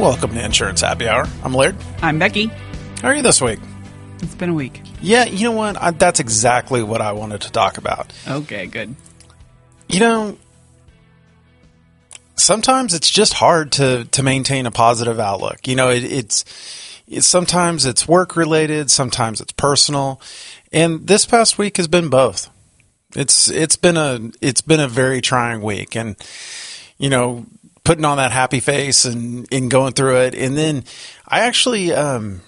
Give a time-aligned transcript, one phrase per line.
[0.00, 1.28] Welcome to Insurance Happy Hour.
[1.44, 1.76] I'm Laird.
[2.00, 2.46] I'm Becky.
[3.02, 3.58] How are you this week?
[4.22, 4.80] It's been a week.
[5.02, 5.76] Yeah, you know what?
[5.76, 8.10] I, that's exactly what I wanted to talk about.
[8.26, 8.96] Okay, good.
[9.88, 10.38] You know,
[12.34, 15.68] sometimes it's just hard to to maintain a positive outlook.
[15.68, 16.46] You know, it, it's,
[17.06, 20.18] it's sometimes it's work related, sometimes it's personal,
[20.72, 22.48] and this past week has been both.
[23.14, 26.16] It's it's been a it's been a very trying week, and
[26.96, 27.44] you know,
[27.84, 30.84] putting on that happy face and and going through it, and then
[31.26, 32.42] I actually um,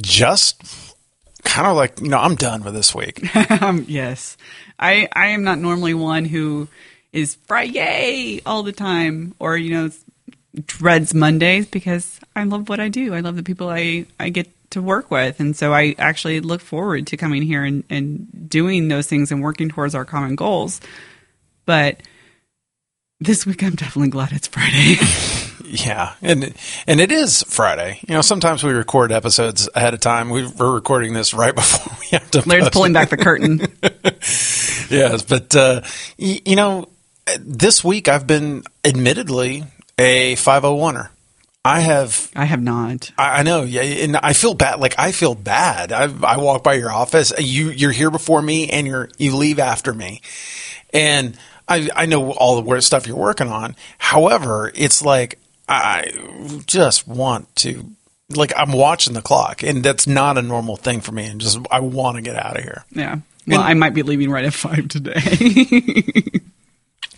[0.00, 0.62] just
[1.44, 3.22] kind of like you know I'm done with this week.
[3.62, 4.36] um, yes,
[4.78, 6.68] I I am not normally one who
[7.12, 9.90] is Friday all the time, or you know
[10.66, 13.14] dreads Mondays because I love what I do.
[13.14, 16.60] I love the people I I get to work with, and so I actually look
[16.60, 20.80] forward to coming here and and doing those things and working towards our common goals.
[21.66, 22.00] But
[23.24, 24.96] this week, I'm definitely glad it's Friday.
[25.66, 26.54] Yeah, and
[26.86, 27.98] and it is Friday.
[28.06, 30.30] You know, sometimes we record episodes ahead of time.
[30.30, 32.48] We, are recording this right before we have to.
[32.48, 33.60] Laird's pulling back the curtain.
[34.90, 35.80] yes, but uh,
[36.16, 36.88] y- you know,
[37.40, 39.64] this week I've been admittedly
[39.98, 41.08] a five hundred oneer.
[41.64, 42.30] I have.
[42.36, 43.10] I have not.
[43.18, 44.78] I, I know, yeah, and I feel bad.
[44.78, 45.90] Like I feel bad.
[45.92, 47.32] I, I walk by your office.
[47.38, 50.20] You you're here before me, and you're you leave after me,
[50.92, 51.36] and
[51.68, 53.76] I I know all the stuff you're working on.
[53.98, 56.10] However, it's like I
[56.66, 57.90] just want to
[58.30, 61.26] like I'm watching the clock, and that's not a normal thing for me.
[61.26, 62.84] And just I want to get out of here.
[62.90, 63.18] Yeah.
[63.46, 65.20] Well, And- I might be leaving right at five today.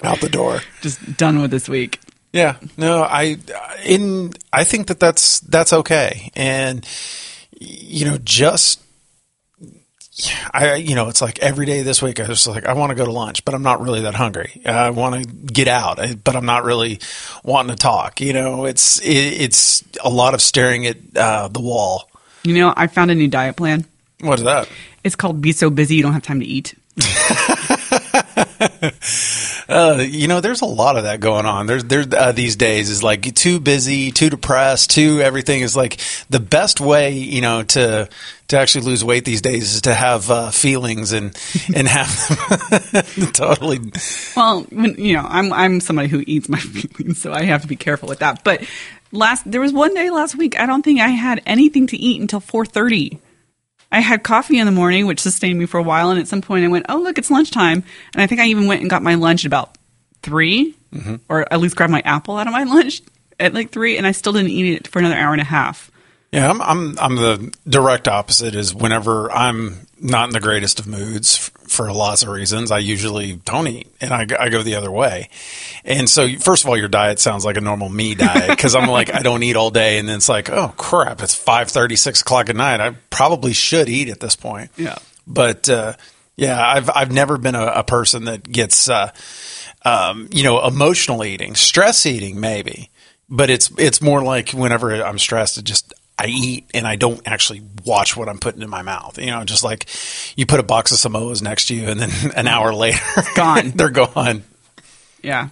[0.02, 0.60] Out the door.
[0.82, 2.00] Just done with this week.
[2.32, 3.38] Yeah, no, I
[3.84, 6.86] in I think that that's that's okay, and
[7.58, 8.80] you know, just
[10.52, 12.94] I you know, it's like every day this week I was like I want to
[12.94, 14.62] go to lunch, but I'm not really that hungry.
[14.64, 17.00] I want to get out, but I'm not really
[17.44, 18.20] wanting to talk.
[18.20, 22.08] You know, it's it, it's a lot of staring at uh, the wall.
[22.44, 23.84] You know, I found a new diet plan.
[24.20, 24.68] What is that?
[25.04, 26.74] It's called Be So Busy You Don't Have Time to Eat.
[29.68, 31.66] Uh, you know, there's a lot of that going on.
[31.66, 35.98] There's there's uh, these days is like too busy, too depressed, too everything is like
[36.30, 38.08] the best way, you know, to
[38.48, 41.36] to actually lose weight these days is to have uh, feelings and
[41.74, 43.80] and have them totally.
[44.36, 47.76] Well, you know, I'm I'm somebody who eats my feelings, so I have to be
[47.76, 48.44] careful with that.
[48.44, 48.64] But
[49.12, 52.20] last there was one day last week I don't think I had anything to eat
[52.20, 53.18] until 4:30.
[53.90, 56.42] I had coffee in the morning, which sustained me for a while, and at some
[56.42, 59.02] point I went, "Oh, look, it's lunchtime." And I think I even went and got
[59.02, 59.76] my lunch at about
[60.22, 60.74] 3
[61.28, 63.02] or at least grabbed my apple out of my lunch
[63.38, 65.90] at like 3, and I still didn't eat it for another hour and a half.
[66.36, 68.54] Yeah, I'm I'm I'm the direct opposite.
[68.54, 73.36] Is whenever I'm not in the greatest of moods for lots of reasons, I usually
[73.36, 75.30] don't eat, and I, go- I go the other way.
[75.82, 78.86] And so, first of all, your diet sounds like a normal me diet because I'm
[78.90, 81.96] like I don't eat all day, and then it's like, oh crap, it's five thirty,
[81.96, 82.80] six o'clock at night.
[82.82, 84.70] I probably should eat at this point.
[84.76, 84.98] Yeah.
[85.26, 85.94] but uh,
[86.36, 89.10] yeah, I've I've never been a, a person that gets uh,
[89.86, 92.90] um, you know emotional eating, stress eating, maybe.
[93.30, 97.20] But it's it's more like whenever I'm stressed, it just I eat and I don't
[97.26, 99.18] actually watch what I'm putting in my mouth.
[99.18, 99.86] You know, just like
[100.36, 102.98] you put a box of Samoas next to you, and then an hour later,
[103.34, 103.70] Gone.
[103.74, 104.44] they're gone.
[105.22, 105.48] Yeah.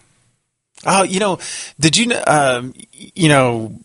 [0.87, 1.39] Oh, you know,
[1.79, 3.79] did you um, you know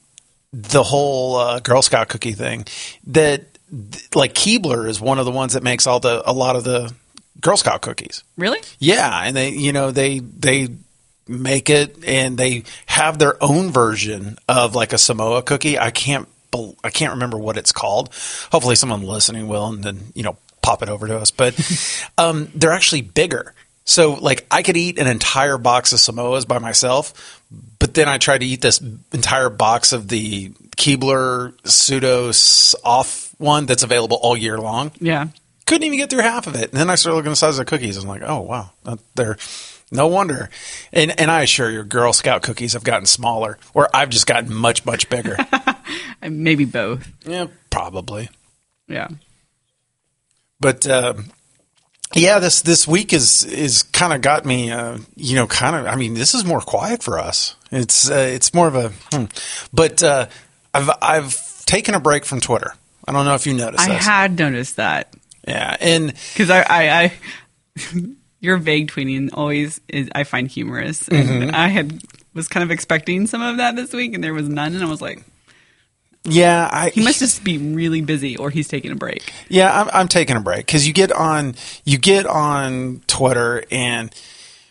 [0.53, 2.65] the whole uh, Girl Scout cookie thing
[3.07, 6.55] that th- like Keebler is one of the ones that makes all the a lot
[6.55, 6.93] of the
[7.41, 8.23] Girl Scout cookies.
[8.37, 8.59] Really?
[8.79, 10.69] Yeah, and they you know they they
[11.27, 15.77] make it and they have their own version of like a Samoa cookie.
[15.77, 16.27] I can't
[16.83, 18.09] I can't remember what it's called.
[18.51, 21.31] Hopefully someone listening will and then you know pop it over to us.
[21.31, 21.55] But
[22.17, 23.53] um, they're actually bigger.
[23.85, 27.41] So like I could eat an entire box of Samoas by myself,
[27.79, 28.81] but then I tried to eat this
[29.13, 32.31] entire box of the Keebler pseudo
[32.83, 35.27] off one that's available all year long Yeah.
[35.65, 36.71] couldn't even get through half of it.
[36.71, 37.97] And then I started looking at the size of the cookies.
[37.97, 38.71] I'm like, oh wow,
[39.15, 39.37] they're
[39.91, 40.49] no wonder.
[40.91, 44.53] And and I assure you, Girl Scout cookies have gotten smaller, or I've just gotten
[44.53, 45.37] much much bigger.
[46.21, 47.07] Maybe both.
[47.25, 48.29] yeah, probably.
[48.87, 49.07] Yeah.
[50.59, 51.13] But uh,
[52.13, 54.71] yeah, this this week is is kind of got me.
[54.71, 55.85] Uh, you know, kind of.
[55.85, 57.55] I mean, this is more quiet for us.
[57.71, 58.89] It's uh, it's more of a.
[59.11, 59.25] Hmm.
[59.71, 60.27] But uh,
[60.73, 62.73] I've I've taken a break from Twitter.
[63.07, 63.87] I don't know if you noticed.
[63.87, 65.13] I had noticed that.
[65.47, 67.13] Yeah, and because I, I, I
[68.39, 71.55] your vague tweeting always is I find humorous, and Mm-hmm.
[71.55, 72.01] I had
[72.33, 74.87] was kind of expecting some of that this week, and there was none, and I
[74.87, 75.23] was like,
[76.23, 79.33] yeah, I he must just be really busy, or he's taking a break.
[79.47, 81.55] Yeah, I'm, I'm taking a break because you get on
[81.85, 84.13] you get on Twitter and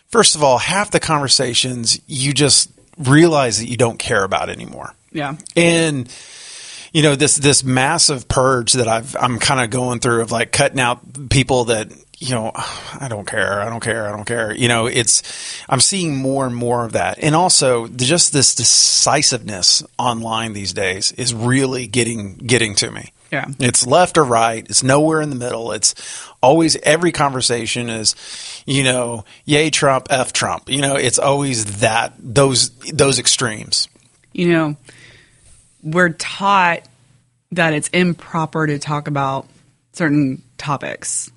[0.07, 4.93] first of all, half the conversations you just realize that you don't care about anymore.
[5.11, 5.37] Yeah.
[5.55, 6.13] And
[6.93, 10.51] you know this this massive purge that I've I'm kind of going through of like
[10.51, 14.53] cutting out people that you know I don't care I don't care I don't care
[14.53, 15.23] you know it's
[15.69, 21.11] I'm seeing more and more of that and also just this decisiveness online these days
[21.13, 23.11] is really getting getting to me.
[23.31, 23.45] Yeah.
[23.59, 24.65] It's left or right.
[24.67, 25.71] It's nowhere in the middle.
[25.71, 25.93] It's
[26.41, 28.15] always every conversation is,
[28.65, 30.69] you know, yay Trump, F Trump.
[30.69, 33.87] You know, it's always that those those extremes.
[34.33, 34.77] You know,
[35.83, 36.83] we're taught
[37.51, 39.47] that it's improper to talk about
[39.93, 41.31] certain topics.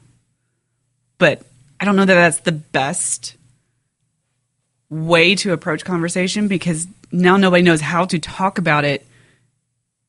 [1.23, 1.41] But
[1.79, 3.37] I don't know that that's the best
[4.91, 9.07] way to approach conversation because now nobody knows how to talk about it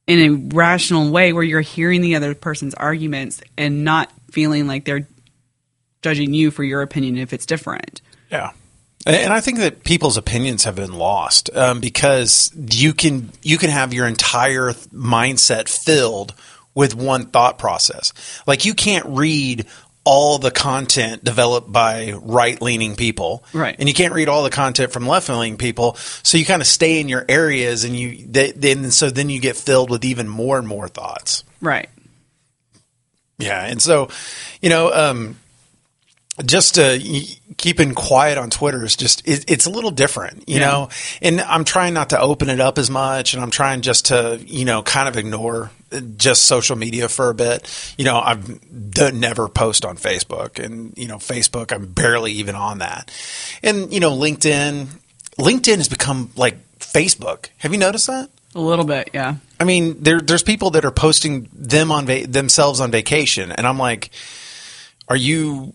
[0.08, 4.86] in a rational way where you're hearing the other person's arguments and not feeling like
[4.86, 5.08] they're
[6.02, 8.02] judging you for your opinion if it's different.
[8.32, 8.50] Yeah.
[9.06, 13.70] And I think that people's opinions have been lost um, because you can you can
[13.70, 16.34] have your entire mindset filled
[16.76, 18.14] with one thought process.
[18.48, 19.68] Like you can't read
[20.06, 23.76] all the content developed by right leaning people, Right.
[23.80, 25.96] And you can't read all the content from left leaning people.
[26.24, 29.40] So you kind of stay in your areas, and you they, then so then you
[29.40, 31.44] get filled with even more and more thoughts.
[31.62, 31.90] Right.
[33.40, 34.10] Yeah, and so,
[34.62, 35.38] you know, um,
[36.46, 36.98] just uh,
[37.58, 40.72] keeping quiet on Twitter is just it, it's a little different, you Yeah.
[40.72, 40.90] know.
[41.22, 44.40] And I'm trying not to open it up as much, and I'm trying just to
[44.46, 47.70] you know kind of ignore uh, just social media for a bit.
[47.98, 52.56] You know, I've done, never post on Facebook, and you know, Facebook I'm barely even
[52.56, 53.12] on that.
[53.62, 54.88] And you know, LinkedIn,
[55.38, 57.50] LinkedIn has become like Facebook.
[57.60, 58.30] Have you noticed that?
[58.56, 59.36] A little bit, yeah.
[59.60, 63.66] I mean, there, there's people that are posting them on va- themselves on vacation, and
[63.66, 64.10] I'm like,
[65.08, 65.74] are you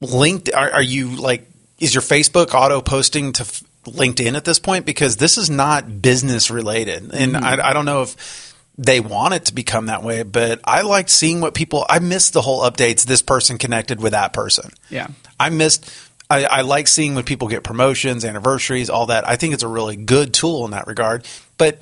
[0.00, 0.52] linked?
[0.52, 1.48] Are, are you like,
[1.78, 4.86] is your Facebook auto posting to f- LinkedIn at this point?
[4.86, 7.44] Because this is not business related, and mm-hmm.
[7.44, 11.08] I, I don't know if they want it to become that way, but I like
[11.08, 11.84] seeing what people.
[11.88, 13.04] I missed the whole updates.
[13.04, 14.70] This person connected with that person.
[14.88, 15.08] Yeah.
[15.38, 15.90] I missed.
[16.30, 19.26] I, I like seeing when people get promotions, anniversaries, all that.
[19.26, 21.80] I think it's a really good tool in that regard, but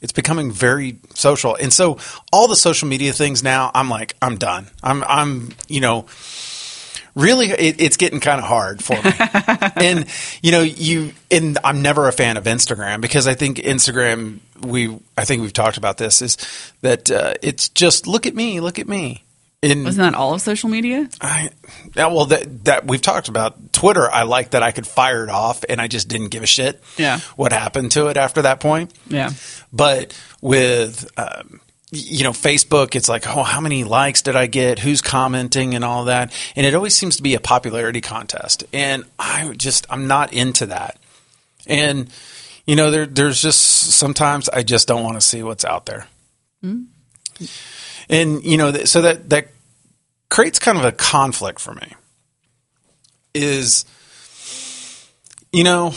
[0.00, 1.56] it's becoming very social.
[1.56, 1.98] And so
[2.32, 4.68] all the social media things now, I'm like, I'm done.
[4.82, 6.06] I'm, I'm, you know,
[7.14, 9.12] really, it, it's getting kind of hard for me.
[9.76, 10.06] and
[10.42, 14.98] you know, you and I'm never a fan of Instagram because I think Instagram, we,
[15.16, 16.36] I think we've talked about this, is
[16.82, 19.24] that uh, it's just look at me, look at me.
[19.62, 21.08] And Wasn't that all of social media?
[21.22, 21.48] I,
[21.96, 24.10] yeah, well, that that we've talked about Twitter.
[24.10, 26.82] I like that I could fire it off, and I just didn't give a shit.
[26.98, 27.20] Yeah.
[27.36, 28.92] what happened to it after that point?
[29.08, 29.30] Yeah.
[29.72, 31.60] But with um,
[31.94, 34.78] you know Facebook, it's like, oh, how many likes did I get?
[34.78, 36.32] Who's commenting and all that?
[36.56, 40.66] And it always seems to be a popularity contest, and I just I'm not into
[40.66, 40.98] that.
[41.66, 42.10] And
[42.66, 46.06] you know, there there's just sometimes I just don't want to see what's out there.
[48.08, 49.48] And you know, so that that
[50.28, 51.92] creates kind of a conflict for me.
[53.34, 53.84] Is
[55.52, 55.94] you know,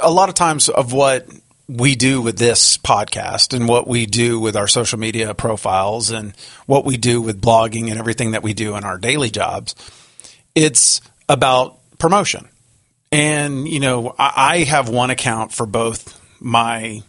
[0.00, 1.26] a lot of times of what
[1.68, 6.34] we do with this podcast and what we do with our social media profiles and
[6.66, 9.74] what we do with blogging and everything that we do in our daily jobs,
[10.54, 12.48] it's about promotion.
[13.10, 17.02] And, you know, I, I have one account for both my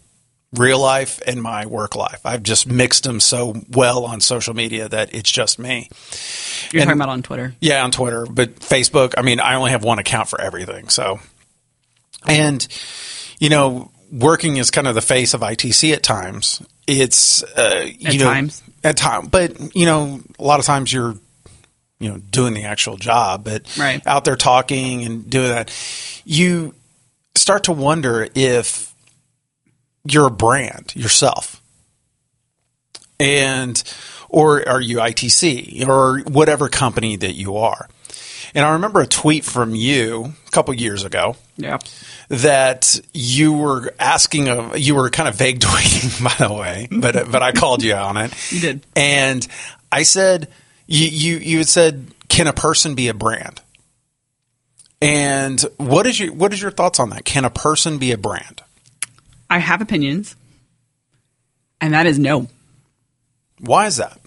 [0.53, 2.22] real life and my work life.
[2.24, 5.89] I've just mixed them so well on social media that it's just me.
[6.72, 7.56] You're And- talking about on Twitter.
[7.60, 10.88] Yeah, on Twitter, but Facebook, I mean, I only have one account for everything.
[10.88, 11.20] So,
[12.25, 12.65] and,
[13.39, 18.07] you know, working as kind of the face of ITC at times, it's, uh, you
[18.10, 18.63] At know, times.
[18.84, 21.15] at time, but, you know, a lot of times you're,
[22.00, 24.01] you know, doing the actual job, but Right.
[24.07, 25.72] out there talking and doing that,
[26.25, 26.74] you
[27.36, 28.93] start to wonder if
[30.05, 31.62] you're a brand yourself
[33.19, 33.81] and
[34.29, 37.88] or are you ITC or whatever company that you are.
[38.56, 41.78] And I remember a tweet from you a couple years ago Yeah.
[42.30, 47.16] that you were asking a, you were kind of vague tweeting by the way, but
[47.16, 48.34] uh, but I called you on it.
[48.52, 48.86] You did.
[48.96, 49.46] And
[49.92, 50.48] I said
[50.88, 53.62] you you you had said can a person be a brand?
[55.02, 57.26] And what is your what is your thoughts on that?
[57.26, 58.62] Can a person be a brand?
[59.50, 60.36] I have opinions,
[61.82, 62.48] and that is no.
[63.60, 64.20] Why is that?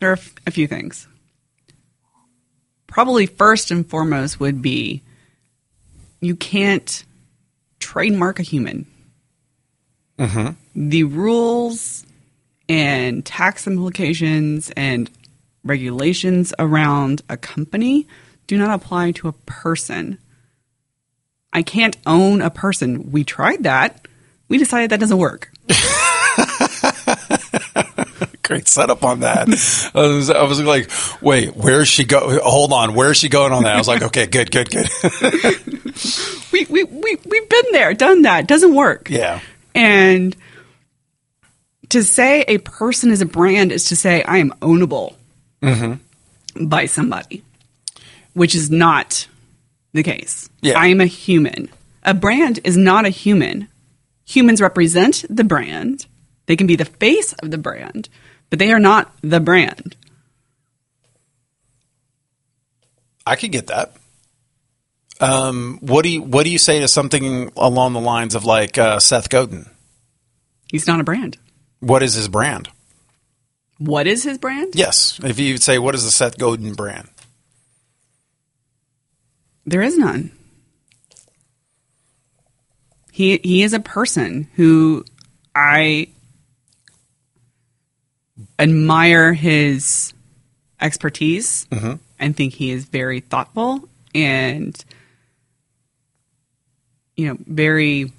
[0.00, 1.06] There are a few things.
[2.86, 5.02] Probably first and foremost would be
[6.20, 7.04] you can't
[7.78, 8.86] trademark a human.
[10.18, 10.88] Mm-hmm.
[10.88, 12.04] The rules
[12.68, 15.10] and tax implications and
[15.64, 18.06] regulations around a company
[18.46, 20.18] do not apply to a person.
[21.52, 23.10] I can't own a person.
[23.10, 24.06] We tried that.
[24.48, 25.52] We decided that doesn't work.
[28.50, 29.46] Great setup on that.
[29.94, 30.90] I was, I was like,
[31.22, 32.40] wait, where's she go?
[32.42, 33.76] Hold on, where's she going on that?
[33.76, 34.88] I was like, okay, good, good, good.
[36.52, 38.48] we, we, we, we've been there, done that.
[38.48, 39.08] Doesn't work.
[39.08, 39.38] yeah.
[39.72, 40.34] And
[41.90, 45.14] to say a person is a brand is to say I am ownable
[45.62, 46.66] mm-hmm.
[46.66, 47.44] by somebody,
[48.32, 49.28] which is not
[49.92, 50.50] the case.
[50.60, 50.76] Yeah.
[50.76, 51.68] I am a human.
[52.02, 53.68] A brand is not a human.
[54.24, 56.06] Humans represent the brand.
[56.46, 58.08] They can be the face of the brand,
[58.50, 59.96] but they are not the brand.
[63.24, 63.94] I could get that.
[65.20, 68.78] Um, what do you what do you say to something along the lines of like
[68.78, 69.66] uh, Seth Godin?
[70.70, 71.36] He's not a brand.
[71.80, 72.68] What is his brand?
[73.78, 74.74] What is his brand?
[74.74, 77.08] Yes, if you say what is the Seth Godin brand?
[79.66, 80.32] There is none.
[83.12, 85.04] He he is a person who
[85.54, 86.08] I
[88.58, 90.12] admire his
[90.80, 91.66] expertise
[92.18, 94.84] and think he is very thoughtful and
[97.16, 98.12] you know very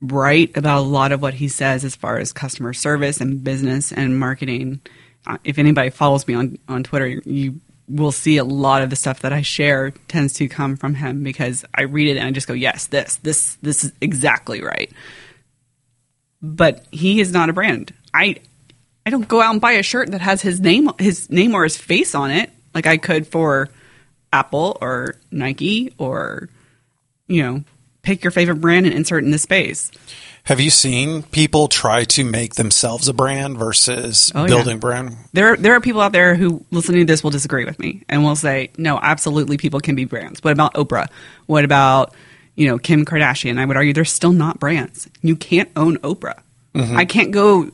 [0.00, 3.92] right about a lot of what he says as far as customer service and business
[3.92, 4.80] and marketing.
[5.26, 8.96] Uh, if anybody follows me on, on Twitter, you will see a lot of the
[8.96, 12.30] stuff that I share tends to come from him because I read it and I
[12.30, 14.90] just go, yes, this, this, this is exactly right.
[16.42, 17.92] But he is not a brand.
[18.12, 18.36] I,
[19.04, 21.64] I don't go out and buy a shirt that has his name, his name or
[21.64, 23.68] his face on it, like I could for
[24.32, 26.48] Apple or Nike or,
[27.26, 27.64] you know,
[28.02, 29.90] pick your favorite brand and insert in the space.
[30.44, 34.46] Have you seen people try to make themselves a brand versus Oh, yeah.
[34.46, 35.16] building brand?
[35.32, 38.22] There, there are people out there who listening to this will disagree with me and
[38.22, 40.44] will say, no, absolutely, people can be brands.
[40.44, 41.08] What about Oprah?
[41.46, 42.14] What about,
[42.56, 43.58] you know, Kim Kardashian?
[43.58, 45.08] I would argue they're still not brands.
[45.22, 46.40] You can't own Oprah.
[46.96, 47.70] I can't go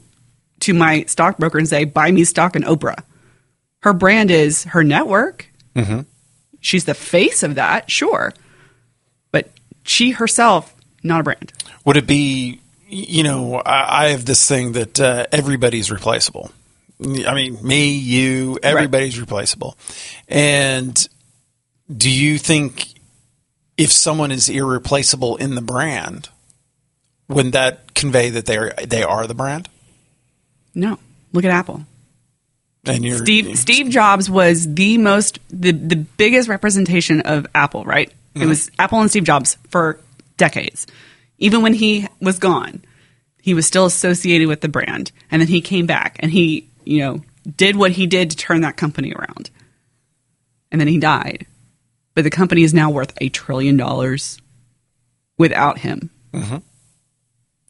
[0.61, 3.03] to my stockbroker and say, buy me stock in Oprah.
[3.81, 5.49] Her brand is her network.
[6.61, 8.33] She's the face of that, sure.
[9.33, 9.51] But
[9.83, 10.73] she herself,
[11.03, 11.53] not a brand.
[11.85, 16.53] Would it be, you know, I, I have this thing that uh, everybody's replaceable.
[17.01, 19.77] I mean, me, you, everybody's replaceable.
[20.29, 21.09] And
[21.95, 22.92] do you think
[23.77, 26.29] if someone is irreplaceable in the brand,
[27.29, 29.69] wouldn't that convey that they are they are the brand?
[30.75, 30.99] No.
[31.33, 31.85] Look at Apple.
[32.85, 38.09] And you're Steve Steve Jobs was the most the the biggest representation of Apple, right?
[38.35, 38.49] It mm-hmm.
[38.49, 40.01] was Apple and Steve Jobs for
[40.37, 40.87] decades.
[41.39, 42.83] Even when he was gone,
[43.41, 45.13] he was still associated with the brand.
[45.31, 47.23] And then he came back and he, you know,
[47.57, 49.51] did what he did to turn that company around.
[50.71, 51.47] And then he died.
[52.15, 54.39] But the company is now worth a trillion dollars
[55.39, 56.11] without him.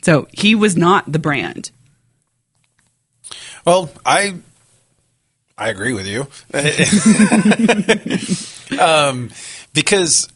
[0.03, 1.71] So he was not the brand.
[3.65, 4.35] Well, I
[5.57, 6.27] I agree with you.
[8.81, 9.31] um,
[9.73, 10.29] because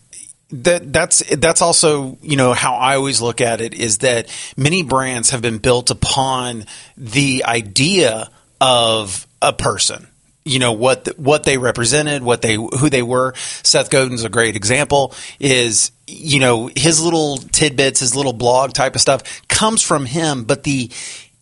[0.51, 4.83] that that's that's also you know how I always look at it is that many
[4.83, 10.07] brands have been built upon the idea of a person.
[10.47, 13.35] You know what what they represented, what they who they were.
[13.37, 15.13] Seth Godin's a great example.
[15.41, 20.45] Is you know his little tidbits, his little blog type of stuff comes from him,
[20.45, 20.91] but the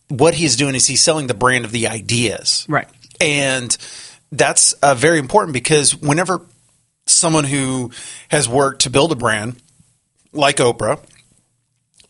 [0.09, 2.65] what he's doing is he's selling the brand of the ideas.
[2.69, 2.89] Right.
[3.21, 3.77] And
[4.33, 6.41] that's uh, very important because whenever
[7.07, 7.91] someone who
[8.29, 9.57] has worked to build a brand
[10.33, 10.99] like Oprah,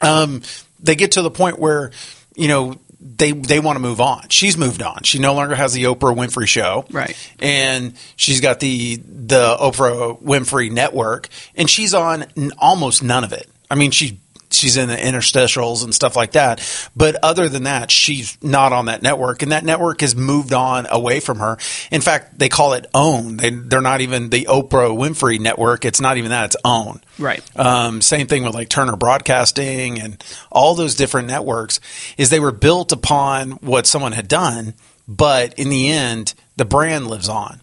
[0.00, 0.42] um,
[0.80, 1.90] they get to the point where,
[2.36, 4.28] you know, they they want to move on.
[4.30, 5.02] She's moved on.
[5.02, 6.86] She no longer has the Oprah Winfrey show.
[6.90, 7.14] Right.
[7.38, 12.24] And she's got the the Oprah Winfrey network and she's on
[12.58, 13.48] almost none of it.
[13.70, 14.20] I mean, she
[14.64, 16.60] she's in the interstitials and stuff like that.
[16.96, 20.86] But other than that, she's not on that network, and that network has moved on
[20.90, 21.58] away from her.
[21.90, 23.36] In fact, they call it OWN.
[23.36, 25.84] They, they're not even the Oprah Winfrey network.
[25.84, 26.46] It's not even that.
[26.46, 27.02] It's OWN.
[27.18, 27.42] Right.
[27.58, 31.78] Um, same thing with like Turner Broadcasting and all those different networks.
[32.16, 34.72] Is they were built upon what someone had done,
[35.06, 37.60] but in the end, the brand lives on,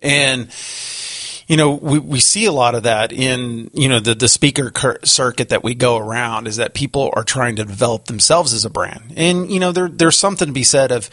[0.00, 0.50] and
[1.50, 4.70] you know, we, we see a lot of that in, you know, the, the speaker
[4.72, 8.64] cir- circuit that we go around is that people are trying to develop themselves as
[8.64, 9.14] a brand.
[9.16, 11.10] And, you know, there, there's something to be said of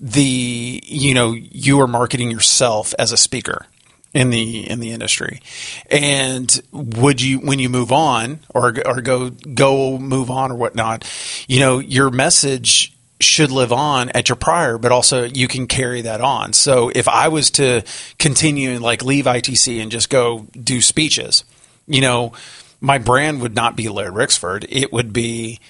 [0.00, 3.66] the, you know, you are marketing yourself as a speaker
[4.14, 5.42] in the, in the industry.
[5.90, 11.06] And would you, when you move on or, or go, go move on or whatnot,
[11.46, 16.02] you know, your message should live on at your prior, but also you can carry
[16.02, 16.52] that on.
[16.52, 17.82] So if I was to
[18.18, 21.44] continue and like leave ITC and just go do speeches,
[21.86, 22.32] You know,
[22.80, 24.66] my brand would not be Laird Rixford.
[24.68, 25.60] It would be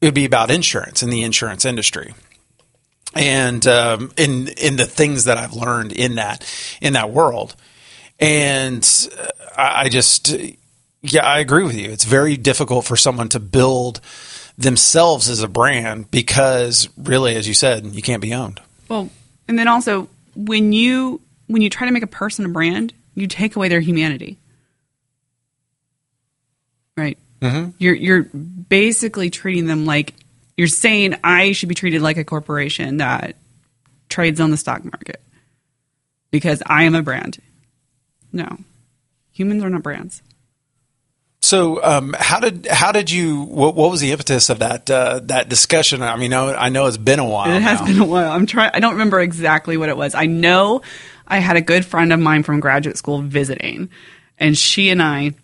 [0.00, 2.14] it would be about insurance in the insurance industry.
[3.14, 6.44] And um, in in the things that I've learned in that
[6.80, 7.56] in that world,
[8.20, 8.86] and
[9.18, 10.34] uh, I just
[11.02, 11.90] yeah I agree with you.
[11.90, 14.00] It's very difficult for someone to build
[14.58, 18.60] themselves as a brand because really, as you said, you can't be owned.
[18.88, 19.10] Well,
[19.48, 23.26] and then also when you when you try to make a person a brand, you
[23.26, 24.38] take away their humanity.
[26.96, 27.18] Right?
[27.40, 27.70] Mm-hmm.
[27.78, 30.14] You're you're basically treating them like
[30.56, 33.36] you're saying I should be treated like a corporation that
[34.08, 35.20] trades on the stock market
[36.30, 37.38] because I am a brand.
[38.32, 38.58] No,
[39.32, 40.22] humans are not brands.
[41.46, 43.42] So, um, how did how did you?
[43.42, 46.02] What, what was the impetus of that uh, that discussion?
[46.02, 47.54] I mean, I know it's been a while.
[47.54, 47.86] It has now.
[47.86, 48.32] been a while.
[48.32, 48.72] I'm trying.
[48.74, 50.16] I don't remember exactly what it was.
[50.16, 50.82] I know
[51.24, 53.90] I had a good friend of mine from graduate school visiting,
[54.38, 55.34] and she and I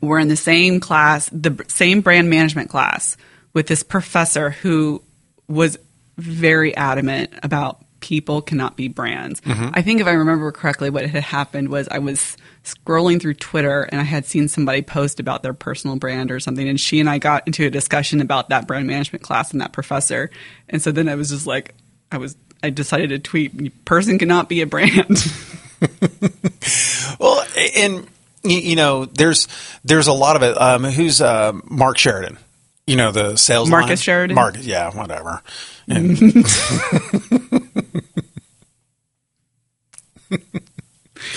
[0.00, 3.16] were in the same class, the same brand management class,
[3.54, 5.02] with this professor who
[5.48, 5.76] was
[6.16, 9.40] very adamant about people cannot be brands.
[9.40, 9.70] Mm-hmm.
[9.74, 13.82] I think if I remember correctly, what had happened was I was scrolling through Twitter
[13.82, 17.08] and I had seen somebody post about their personal brand or something, and she and
[17.08, 20.30] I got into a discussion about that brand management class and that professor.
[20.68, 21.74] And so then I was just like,
[22.10, 25.18] I was, I decided to tweet, "Person cannot be a brand."
[27.20, 27.44] well,
[27.76, 28.06] and
[28.42, 29.48] you know, there's
[29.84, 30.60] there's a lot of it.
[30.60, 32.38] Um, who's uh, Mark Sheridan?
[32.86, 33.96] You know, the sales Marcus line?
[33.96, 34.34] Sheridan.
[34.34, 35.42] Marcus, yeah, whatever.
[35.88, 36.18] And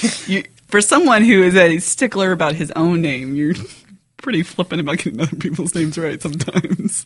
[0.27, 3.55] you, for someone who is a stickler about his own name, you're
[4.17, 7.05] pretty flippant about getting other people's names right sometimes.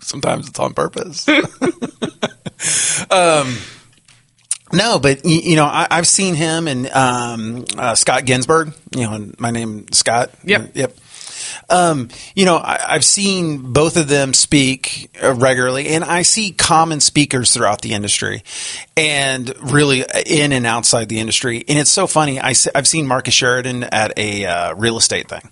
[0.00, 1.28] Sometimes it's on purpose.
[3.10, 3.56] um,
[4.72, 8.74] no, but you know, I, have seen him and um, uh, Scott Ginsberg.
[8.94, 10.30] You know, my name Scott.
[10.44, 10.72] Yep.
[10.74, 10.96] Yep.
[11.68, 16.52] Um, you know, I, have seen both of them speak uh, regularly, and I see
[16.52, 18.42] common speakers throughout the industry,
[18.96, 21.64] and really in and outside the industry.
[21.68, 22.40] And it's so funny.
[22.40, 25.50] I, have seen Marcus Sheridan at a uh, real estate thing.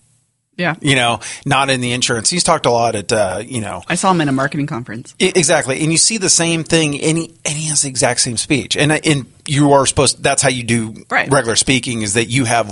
[0.56, 0.74] Yeah.
[0.80, 2.28] You know, not in the insurance.
[2.28, 3.82] He's talked a lot at, uh, you know.
[3.88, 5.14] I saw him in a marketing conference.
[5.18, 5.80] Exactly.
[5.80, 8.76] And you see the same thing, and he, and he has the exact same speech.
[8.76, 11.30] And, and you are supposed, that's how you do right.
[11.30, 12.68] regular speaking, is that you have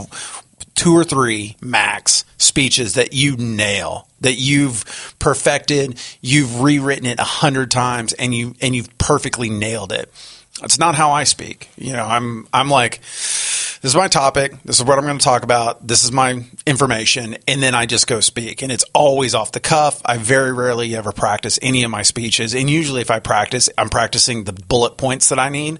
[0.80, 7.22] two or three max speeches that you nail that you've perfected you've rewritten it a
[7.22, 10.10] hundred times and you and you've perfectly nailed it.
[10.58, 11.68] That's not how i speak.
[11.76, 14.54] You know i'm i'm like this is my topic.
[14.64, 15.86] This is what i'm going to talk about.
[15.86, 17.36] This is my information.
[17.46, 18.62] And then i just go speak.
[18.62, 20.00] And it's always off the cuff.
[20.06, 22.54] I very rarely ever practice any of my speeches.
[22.54, 25.78] And usually if i practice i'm practicing the bullet points that i need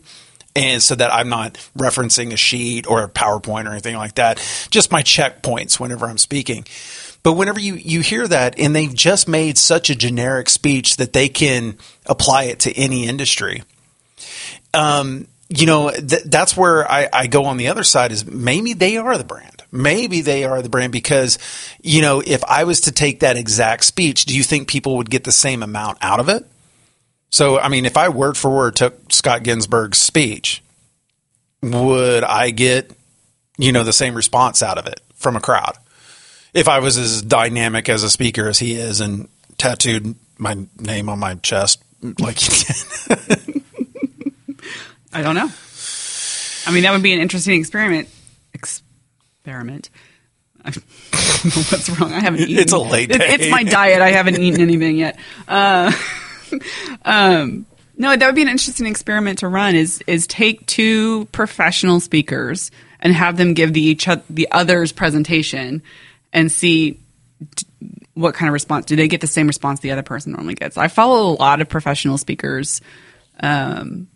[0.60, 4.36] and so that I'm not referencing a sheet or a PowerPoint or anything like that.
[4.70, 6.66] Just my checkpoints whenever I'm speaking.
[7.22, 11.12] But whenever you, you hear that and they've just made such a generic speech that
[11.12, 13.62] they can apply it to any industry,
[14.72, 18.72] um, you know, th- that's where I, I go on the other side is maybe
[18.72, 19.62] they are the brand.
[19.72, 21.38] Maybe they are the brand because,
[21.82, 25.10] you know, if I was to take that exact speech, do you think people would
[25.10, 26.44] get the same amount out of it?
[27.30, 30.62] So, I mean, if I word for word took Scott Ginsberg's speech,
[31.62, 32.90] would I get,
[33.56, 35.76] you know, the same response out of it from a crowd?
[36.52, 41.08] If I was as dynamic as a speaker as he is and tattooed my name
[41.08, 41.82] on my chest
[42.18, 42.64] like he
[43.14, 43.62] did.
[45.12, 45.50] I don't know.
[46.66, 48.08] I mean, that would be an interesting experiment.
[48.54, 49.90] Experiment.
[50.62, 52.12] What's wrong.
[52.12, 52.58] I haven't eaten.
[52.58, 53.18] It's a late day.
[53.18, 54.02] It's my diet.
[54.02, 55.18] I haven't eaten anything yet.
[55.48, 55.90] Uh,
[57.04, 59.74] um, no, that would be an interesting experiment to run.
[59.74, 65.82] Is is take two professional speakers and have them give the each the other's presentation
[66.32, 66.98] and see
[68.14, 70.76] what kind of response do they get the same response the other person normally gets.
[70.76, 72.80] I follow a lot of professional speakers,
[73.40, 74.08] um,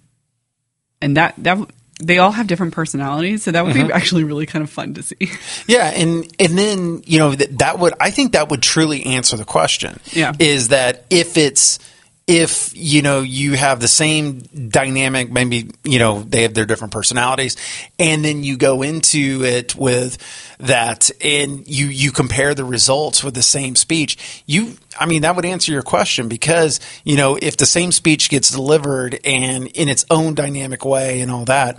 [1.01, 1.59] and that that
[2.03, 3.89] they all have different personalities, so that would mm-hmm.
[3.89, 5.31] be actually really kind of fun to see.
[5.67, 9.37] Yeah, and and then you know that, that would I think that would truly answer
[9.37, 10.01] the question.
[10.13, 11.79] Yeah, is that if it's
[12.27, 16.93] if you know you have the same dynamic maybe you know they have their different
[16.93, 17.57] personalities
[17.99, 20.17] and then you go into it with
[20.59, 25.37] that and you you compare the results with the same speech you i mean that
[25.37, 29.89] would answer your question because you know if the same speech gets delivered and in
[29.89, 31.79] its own dynamic way and all that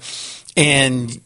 [0.56, 1.22] and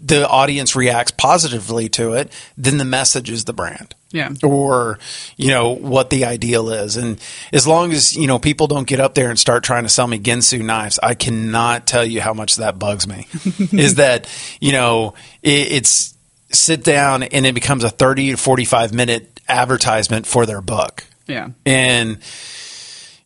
[0.00, 3.94] the audience reacts positively to it, then the message is the brand.
[4.10, 4.32] Yeah.
[4.42, 4.98] Or,
[5.36, 6.96] you know, what the ideal is.
[6.96, 7.20] And
[7.52, 10.06] as long as, you know, people don't get up there and start trying to sell
[10.06, 13.26] me Ginsu knives, I cannot tell you how much that bugs me.
[13.72, 14.26] is that,
[14.60, 16.14] you know, it, it's,
[16.50, 21.04] sit down and it becomes a 30 to 45 minute advertisement for their book.
[21.26, 21.50] Yeah.
[21.66, 22.18] And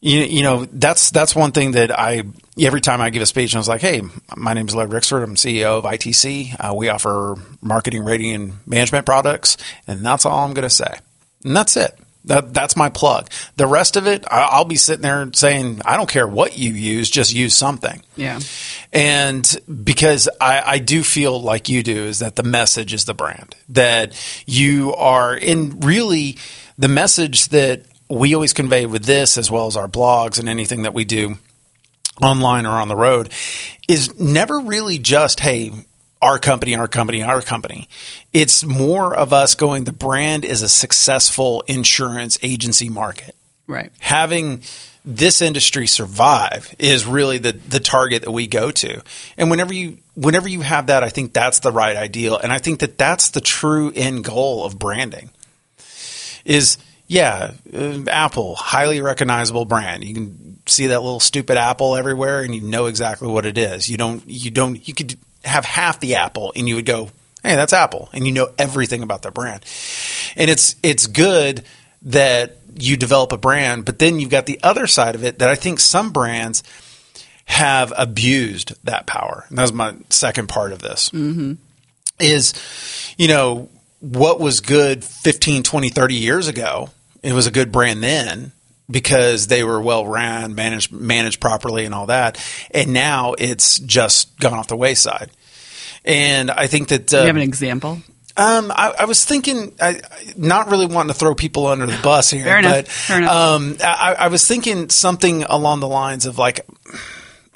[0.02, 2.24] you, you know that's that's one thing that I
[2.60, 4.02] every time I give a speech I was like, hey,
[4.36, 5.22] my name is Laird Rixford.
[5.22, 6.56] I'm CEO of ITC.
[6.58, 10.98] Uh, we offer marketing, rating, and management products, and that's all I'm going to say.
[11.44, 11.96] And that's it.
[12.24, 13.30] That that's my plug.
[13.56, 16.72] The rest of it, I- I'll be sitting there saying, I don't care what you
[16.72, 18.02] use, just use something.
[18.16, 18.38] Yeah.
[18.92, 19.44] And
[19.84, 23.54] because I, I do feel like you do, is that the message is the brand.
[23.70, 24.14] That
[24.46, 26.38] you are in really
[26.78, 27.82] the message that
[28.18, 31.36] we always convey with this, as well as our blogs and anything that we do
[32.20, 33.30] online or on the road,
[33.88, 35.72] is never really just, hey,
[36.20, 37.88] our company, our company, our company.
[38.32, 43.34] It's more of us going, the brand is a successful insurance agency market
[43.66, 43.90] Right.
[43.98, 44.62] having
[45.04, 49.02] this industry survive is really the the target that we go to.
[49.36, 52.58] And whenever you whenever you have that, I think that's the right ideal, and I
[52.58, 55.30] think that that's the true end goal of branding.
[56.44, 56.78] Is
[57.12, 60.02] yeah, uh, Apple, highly recognizable brand.
[60.02, 63.90] You can see that little stupid apple everywhere, and you know exactly what it is.
[63.90, 67.10] You don't you don't you could have half the apple, and you would go,
[67.42, 69.62] hey, that's Apple, and you know everything about their brand.
[70.36, 71.64] And it's it's good
[72.02, 75.50] that you develop a brand, but then you've got the other side of it that
[75.50, 76.62] I think some brands
[77.44, 79.44] have abused that power.
[79.50, 81.10] And that's my second part of this.
[81.10, 81.54] Mm-hmm.
[82.18, 82.54] Is,
[83.18, 83.68] you know,
[84.00, 86.90] what was good 15, 20, 30 years ago,
[87.22, 88.52] it was a good brand then
[88.90, 92.38] because they were well ran, managed, managed properly and all that.
[92.72, 95.30] And now it's just gone off the wayside.
[96.04, 98.02] And I think that uh, you have an example?
[98.36, 100.00] um, I, I was thinking, I, I-
[100.36, 103.32] not really wanting to throw people under the bus here, Fair enough, but fair enough.
[103.32, 106.66] Um, I, I was thinking something along the lines of like,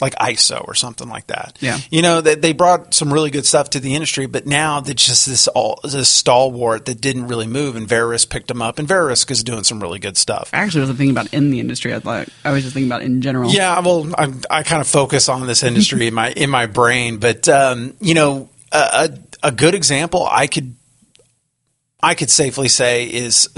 [0.00, 1.56] like ISO or something like that.
[1.60, 1.78] Yeah.
[1.90, 4.94] you know, they, they brought some really good stuff to the industry, but now they're
[4.94, 8.86] just this all this stalwart that didn't really move, and Verisk picked them up, and
[8.86, 10.50] Verisk is doing some really good stuff.
[10.52, 11.94] I actually wasn't thinking about in the industry.
[11.94, 13.50] I thought I was just thinking about in general.
[13.50, 17.16] Yeah, well, I, I kind of focus on this industry in my in my brain,
[17.18, 18.78] but um, you know, a,
[19.42, 20.74] a, a good example I could
[22.02, 23.48] I could safely say is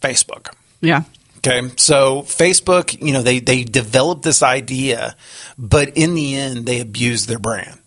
[0.00, 0.54] Facebook.
[0.80, 1.02] Yeah.
[1.42, 5.16] Okay, so Facebook, you know, they they developed this idea,
[5.56, 7.78] but in the end, they abused their brand.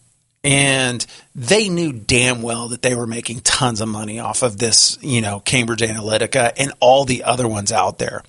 [0.44, 4.98] And they knew damn well that they were making tons of money off of this,
[5.02, 8.24] you know, Cambridge Analytica and all the other ones out there.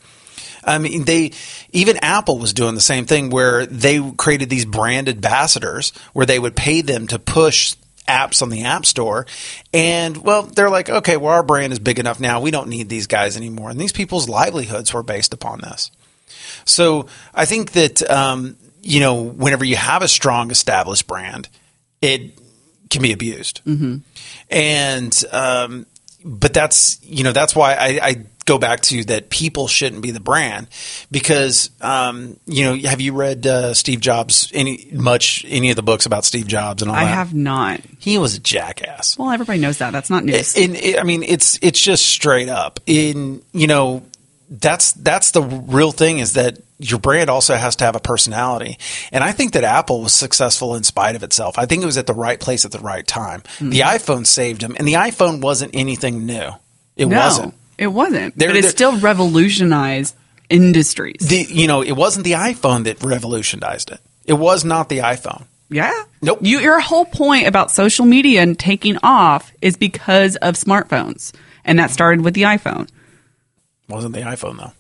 [0.63, 1.33] I mean, they
[1.73, 6.39] even Apple was doing the same thing where they created these brand ambassadors where they
[6.39, 7.75] would pay them to push
[8.09, 9.27] apps on the App Store.
[9.73, 12.41] And well, they're like, okay, well, our brand is big enough now.
[12.41, 13.71] We don't need these guys anymore.
[13.71, 15.91] And these people's livelihoods were based upon this.
[16.65, 21.49] So I think that um, you know, whenever you have a strong established brand,
[22.03, 22.39] it
[22.91, 23.63] can be abused.
[23.65, 23.99] Mm-hmm.
[24.51, 25.87] And um,
[26.25, 30.11] but that's you know that's why I, I go back to that people shouldn't be
[30.11, 30.69] the brand
[31.11, 35.83] because um, you know have you read uh, Steve Jobs any much any of the
[35.83, 37.03] books about Steve Jobs and all that?
[37.03, 37.15] I that?
[37.15, 37.81] have not.
[37.99, 39.19] He was a jackass.
[39.19, 39.93] Well, everybody knows that.
[39.93, 40.57] That's not news.
[40.57, 42.81] In, I mean, it's it's just straight up.
[42.87, 44.03] In you know,
[44.61, 48.79] that's that's the real thing is that your brand also has to have a personality.
[49.13, 51.59] And I think that Apple was successful in spite of itself.
[51.59, 53.41] I think it was at the right place at the right time.
[53.43, 53.71] Mm-hmm.
[53.71, 56.51] The iPhone saved them, and the iPhone wasn't anything new.
[56.97, 57.55] It no, wasn't.
[57.79, 58.37] it wasn't.
[58.37, 60.15] There- but it there- still revolutionized
[60.51, 61.21] industries.
[61.21, 64.01] The you know, it wasn't the iPhone that revolutionized it.
[64.27, 65.45] It was not the iPhone.
[65.71, 65.93] yeah.
[66.23, 66.39] Nope.
[66.41, 71.79] You, your whole point about social media and taking off is because of smartphones, and
[71.79, 72.89] that started with the iPhone.
[73.89, 74.73] Wasn't the iPhone though.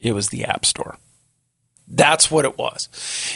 [0.00, 0.96] It was the App Store.
[1.86, 2.88] That's what it was.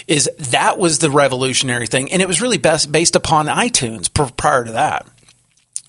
[0.06, 4.32] Is that was the revolutionary thing, and it was really best based upon iTunes pr-
[4.36, 5.06] prior to that.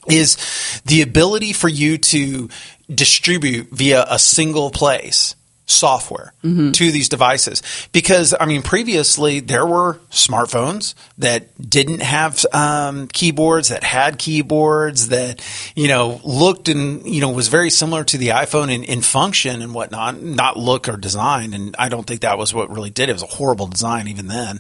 [0.08, 2.50] Is the ability for you to
[2.93, 6.34] distribute via a single place software
[6.73, 7.62] to these devices.
[7.91, 15.10] Because I mean previously there were smartphones that didn't have um, keyboards that had keyboards
[15.10, 15.43] that
[15.75, 19.62] you know looked and you know was very similar to the iPhone in, in function
[19.62, 21.54] and whatnot not look or design.
[21.54, 23.13] And I don't think that was what really did it.
[23.13, 24.60] Was a horrible design even then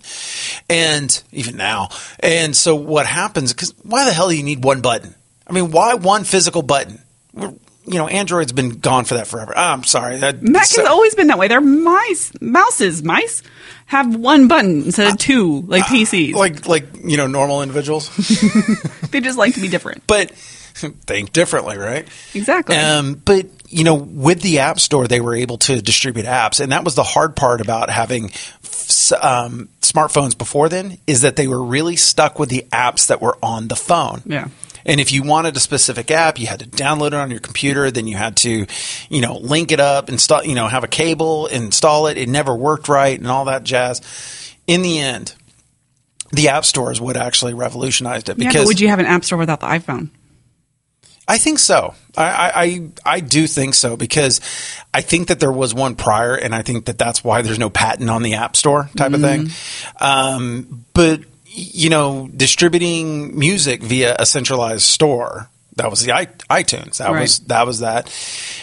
[0.69, 1.89] and even now.
[2.19, 5.13] And so what happens because why the hell do you need one button?
[5.47, 6.99] I mean why one physical button
[7.87, 10.89] you know Android's been gone for that forever Ah, I'm sorry that, Mac so- has
[10.89, 11.47] always been that way.
[11.47, 13.03] They're mice, mouses.
[13.03, 13.43] Mice
[13.87, 16.33] have one button instead of two, like PCs.
[16.33, 18.09] like like you know normal individuals
[19.11, 20.05] they just like to be different.
[20.07, 22.75] but think differently right Exactly.
[22.75, 26.71] um, but you know with the app store they were able to distribute apps and
[26.73, 28.25] that was the hard part about having
[29.21, 33.37] um, smartphones before then is that they were really stuck with the apps that were
[33.41, 34.47] on the phone yeah.
[34.85, 37.89] And if you wanted a specific app, you had to download it on your computer.
[37.89, 38.65] Then you had to,
[39.09, 42.17] you know, link it up, install, you know, have a cable, install it.
[42.17, 44.01] It never worked right, and all that jazz.
[44.67, 45.35] In the end,
[46.31, 48.37] the app store is what actually revolutionized it.
[48.37, 50.09] Yeah, Because but would you have an app store without the iPhone?
[51.27, 51.95] I think so.
[52.15, 52.51] I,
[53.05, 54.41] I, I do think so because
[54.93, 57.69] I think that there was one prior, and I think that that's why there's no
[57.71, 59.49] patent on the App Store type of thing.
[59.99, 61.21] Um, but
[61.55, 66.97] you know, distributing music via a centralized store that was the iTunes.
[66.97, 68.05] That was that was that,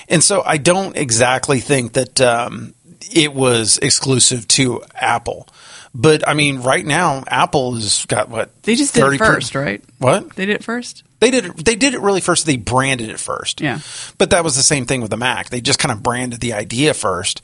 [0.08, 2.74] and so I don't exactly think that um,
[3.14, 5.46] it was exclusive to Apple.
[5.94, 9.34] But I mean, right now, Apple has got what They just did 30 it per-
[9.34, 9.84] first, right?
[9.98, 11.02] What They did it first.
[11.20, 11.64] they did it.
[11.64, 12.46] They did it really first.
[12.46, 13.60] They branded it first.
[13.60, 13.80] Yeah.
[14.16, 15.50] But that was the same thing with the Mac.
[15.50, 17.42] They just kind of branded the idea first,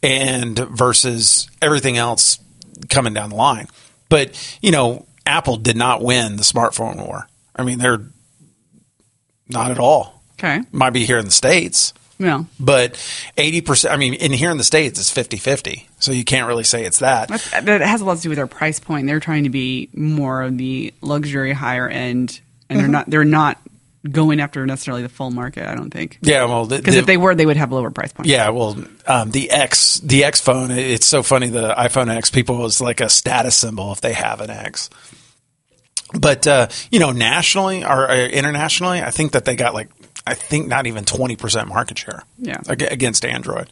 [0.00, 2.38] and versus everything else
[2.88, 3.66] coming down the line.
[4.08, 7.28] But you know, Apple did not win the smartphone war.
[7.54, 8.02] I mean, they're
[9.48, 10.22] not at all.
[10.38, 10.60] Okay.
[10.72, 12.46] Might be here in the states, No.
[12.60, 12.96] but
[13.36, 13.92] eighty percent.
[13.92, 15.86] I mean, in here in the states, it's 50-50.
[15.98, 17.28] So you can't really say it's that.
[17.28, 19.06] That's, that has a lot to do with their price point.
[19.08, 22.40] They're trying to be more of the luxury, higher end,
[22.70, 22.78] and Mm-hmm.
[22.78, 23.10] they're not.
[23.10, 23.58] They're not
[24.10, 25.66] going after necessarily the full market.
[25.66, 26.18] I don't think.
[26.22, 26.44] Yeah.
[26.44, 28.30] Well, Because the- if they were, they would have lower price points.
[28.30, 30.70] Yeah, well, um, the X, the X phone.
[30.70, 31.48] It's so funny.
[31.48, 34.88] The iPhone X, people is like a status symbol if they have an X.
[36.18, 39.88] But uh, you know, nationally or uh, internationally, I think that they got like
[40.26, 42.22] I think not even twenty percent market share.
[42.38, 42.60] Yeah.
[42.68, 43.68] against Android.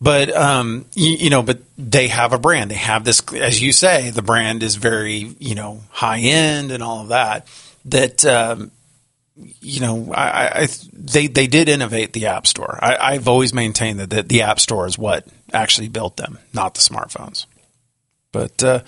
[0.00, 2.70] But um, you, you know, but they have a brand.
[2.70, 6.82] They have this, as you say, the brand is very you know high end and
[6.82, 7.46] all of that.
[7.84, 8.70] That um,
[9.36, 12.78] you know, I, I, they they did innovate the App Store.
[12.80, 16.74] I, I've always maintained that the, the App Store is what actually built them, not
[16.74, 17.46] the smartphones.
[18.32, 18.80] But uh,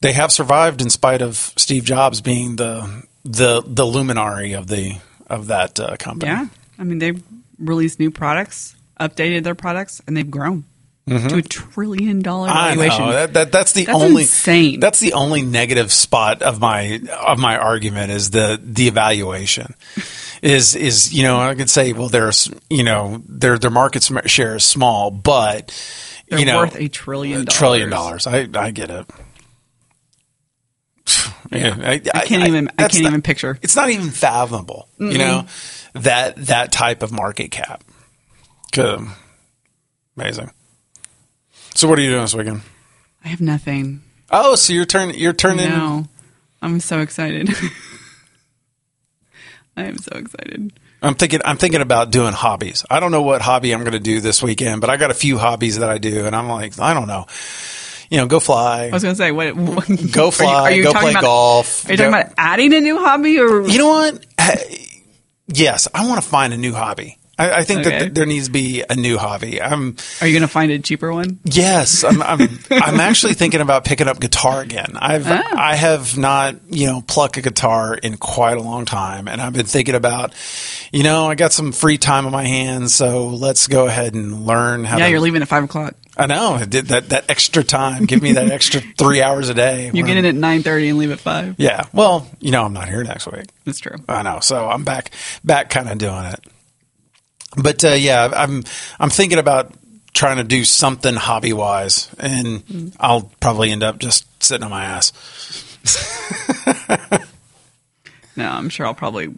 [0.00, 4.98] they have survived in spite of Steve Jobs being the the the luminary of the
[5.28, 6.32] of that uh, company.
[6.32, 6.46] Yeah.
[6.78, 7.22] I mean, they've
[7.58, 10.64] released new products, updated their products, and they've grown
[11.10, 12.56] to a trillion dollar Mm-hmm.
[12.58, 13.04] I valuation.
[13.06, 14.78] know that, that that's the That's only insane.
[14.80, 19.74] That's the only negative spot of my of my argument is the the evaluation.
[20.42, 24.56] Is is you know I could say well there's you know their their market share
[24.56, 25.74] is small but
[26.28, 27.58] They're you know worth a trillion a dollars.
[27.58, 29.06] trillion dollars I I get it.
[31.52, 32.68] Yeah, I, I can't even.
[32.78, 33.58] I can't not- even picture.
[33.60, 35.46] It's not even fathomable, you know,
[35.94, 37.82] that that type of market cap.
[38.70, 39.00] Good.
[40.16, 40.52] Amazing.
[41.80, 42.60] So what are you doing this weekend?
[43.24, 44.02] I have nothing.
[44.30, 46.04] Oh, so you're turning you're turning No,
[46.60, 47.48] I'm so excited.
[49.78, 50.78] I am so excited.
[51.00, 52.84] I'm thinking I'm thinking about doing hobbies.
[52.90, 55.14] I don't know what hobby I'm going to do this weekend, but I got a
[55.14, 57.24] few hobbies that I do and I'm like, I don't know.
[58.10, 58.88] You know, go fly.
[58.88, 59.56] I was going to say, what?
[59.56, 61.88] what Go are you- fly, are you go talking play about- golf.
[61.88, 64.26] Are you talking go- about adding a new hobby, or You know what?
[65.48, 67.16] Yes, I want to find a new hobby.
[67.40, 67.90] I, I think Okay.
[67.90, 69.60] that th- there needs to be a new hobby.
[69.62, 71.38] I'm are you going to find a cheaper one?
[71.44, 72.22] Yes, I'm.
[72.22, 74.92] I'm, I'm actually thinking about picking up guitar again.
[74.96, 75.42] I've Ah.
[75.56, 79.52] I have not you know plucked a guitar in quite a long time, and I've
[79.52, 80.34] been thinking about,
[80.92, 84.46] you know, I got some free time on my hands, so let's go ahead and
[84.46, 84.98] learn how.
[84.98, 85.94] Yeah, to, you're leaving at five o'clock.
[86.16, 86.52] I know.
[86.54, 88.04] I did that that extra time.
[88.06, 89.90] Give me that extra three hours a day.
[89.94, 91.54] You get in at nine thirty and leave at five.
[91.58, 91.84] Yeah.
[91.92, 93.46] Well, you know, I'm not here next week.
[93.64, 93.96] That's true.
[94.08, 94.40] I know.
[94.40, 95.12] So I'm back,
[95.44, 96.40] back kind of doing it.
[97.56, 98.64] But uh, yeah, I'm
[98.98, 99.72] I'm thinking about
[100.12, 104.84] trying to do something hobby wise, and I'll probably end up just sitting on my
[104.84, 105.12] ass.
[108.36, 109.34] No, I'm sure I'll probably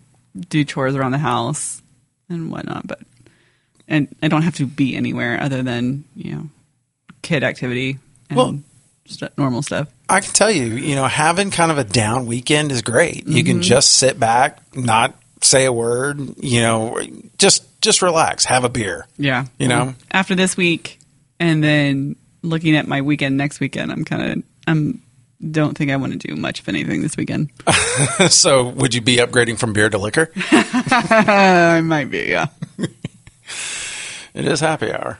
[0.48, 1.82] do chores around the house
[2.28, 3.00] and whatnot, but
[3.88, 6.48] and I don't have to be anywhere other than you know
[7.22, 7.98] kid activity
[8.30, 8.58] and Well-
[9.06, 9.88] st- normal stuff.
[10.08, 13.26] I can tell you, you know, having kind of a down weekend is great.
[13.26, 17.00] You can just sit back, not say a word, you know,
[17.38, 19.06] just just relax, have a beer.
[19.18, 19.94] Yeah, You know?
[20.10, 20.98] after this week,
[21.38, 25.02] and then looking at my weekend next weekend, I'm kind of I'm
[25.50, 27.50] don't think I want to do much of anything this weekend.
[28.28, 30.30] so, would you be upgrading from beer to liquor?
[30.36, 32.46] I might be, yeah,
[34.34, 35.18] it is happy hour.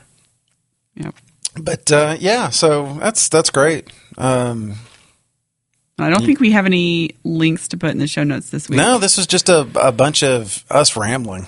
[0.95, 1.11] yeah.
[1.55, 3.91] But uh, yeah, so that's that's great.
[4.17, 4.73] Um,
[5.99, 8.77] I don't think we have any links to put in the show notes this week.
[8.77, 11.45] No, this was just a, a bunch of us rambling.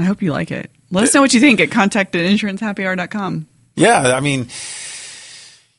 [0.00, 0.70] I hope you like it.
[0.90, 3.46] Let us know what you think at contact at insurancehappyhour.com.
[3.76, 4.48] Yeah, I mean,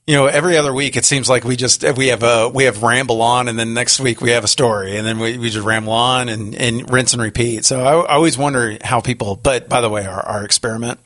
[0.08, 2.82] you know, every other week it seems like we just we have a we have
[2.82, 5.66] ramble on, and then next week we have a story, and then we, we just
[5.66, 7.66] ramble on and, and rinse and repeat.
[7.66, 9.36] So I, I always wonder how people.
[9.36, 11.00] But by the way, our, our experiment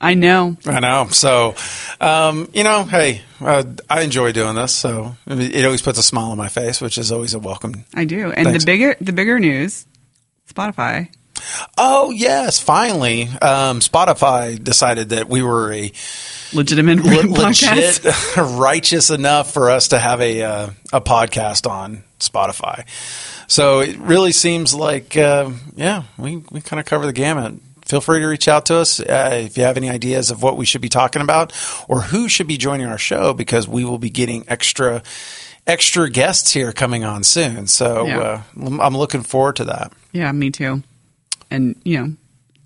[0.00, 0.56] I know.
[0.64, 1.08] I know.
[1.10, 1.56] So,
[2.00, 4.72] um, you know, hey, uh, I enjoy doing this.
[4.72, 7.84] So it always puts a smile on my face, which is always a welcome.
[7.94, 8.30] I do.
[8.30, 8.64] And Thanks.
[8.64, 9.86] the bigger the bigger news,
[10.52, 11.08] Spotify.
[11.76, 15.92] Oh yes, finally, um, Spotify decided that we were a
[16.52, 18.04] Legitimate le- legit
[18.36, 22.84] righteous enough for us to have a uh, a podcast on Spotify.
[23.50, 27.54] So it really seems like, uh, yeah, we, we kind of cover the gamut.
[27.86, 30.58] Feel free to reach out to us uh, if you have any ideas of what
[30.58, 31.54] we should be talking about
[31.88, 35.02] or who should be joining our show because we will be getting extra
[35.66, 37.66] extra guests here coming on soon.
[37.66, 38.18] So Yeah.
[38.18, 38.42] uh,
[38.82, 39.92] I'm looking forward to that.
[40.12, 40.82] Yeah, me too.
[41.50, 42.12] And you know,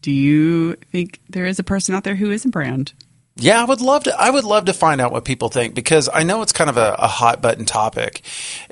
[0.01, 2.93] do you think there is a person out there who is a brand?
[3.37, 4.21] Yeah, I would love to.
[4.21, 6.77] I would love to find out what people think because I know it's kind of
[6.77, 8.23] a, a hot button topic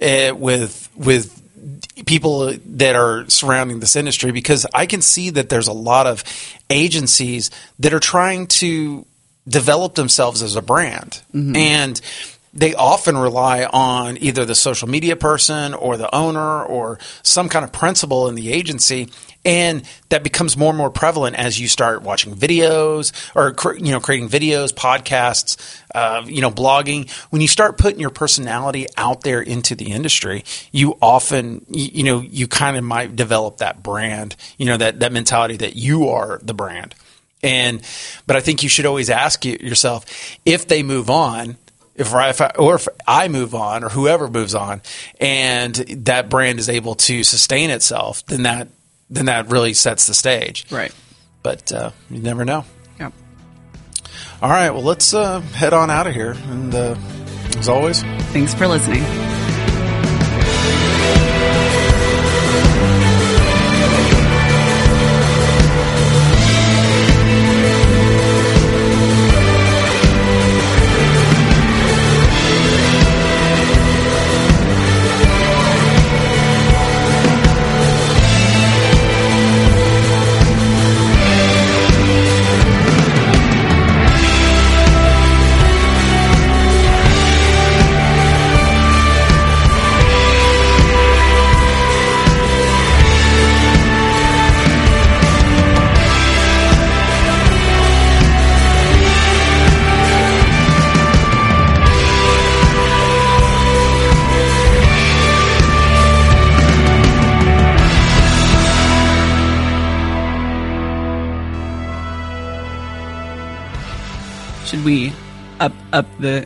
[0.01, 1.37] uh, with with
[2.07, 6.25] people that are surrounding this industry because I can see that there's a lot of
[6.71, 9.07] agencies that are trying to
[9.47, 12.01] develop themselves as a brand and
[12.53, 17.65] they often rely on either the social media person or the owner or some kind
[17.65, 19.09] of principal in the agency
[19.45, 24.01] and that becomes more and more prevalent as you start watching videos or you know
[24.01, 25.57] creating videos podcasts
[25.95, 27.11] uh, you know blogging.
[27.31, 32.03] When you start putting your personality out there into the industry you often you, you
[32.05, 36.09] know you kind of might develop that brand you know that that mentality that you
[36.09, 36.95] are the brand.
[37.43, 37.83] And
[38.27, 40.05] but I think you should always ask yourself
[40.45, 41.57] if they move on,
[41.95, 44.83] if I, if I or if I move on or whoever moves on,
[45.19, 48.69] and that brand is able to sustain itself, then that
[49.11, 50.67] then that really sets the stage.
[50.71, 50.95] Right.
[51.43, 52.65] But uh, you never know.
[52.99, 53.13] Yep.
[54.43, 56.97] All right, well let's uh, head on out of here, and uh,
[57.59, 59.03] as always, Thanks for listening.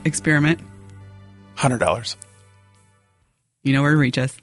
[0.04, 0.60] Experiment?
[1.54, 2.16] hundred dollars.
[3.62, 4.36] You know where to reach us.